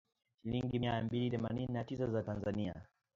[0.43, 2.75] shilingi mia mbili themanini na tisa za Tanzania